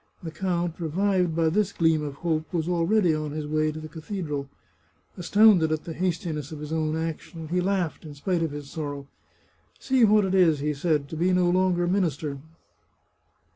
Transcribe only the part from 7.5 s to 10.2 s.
laughed, in spite of his sorrow." See